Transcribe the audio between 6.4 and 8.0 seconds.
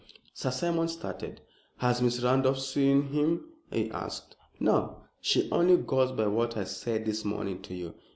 I said this morning to you.